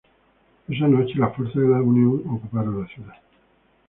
[0.67, 3.13] Esa noche, las fuerzas de la Unión, ocuparon la ciudad.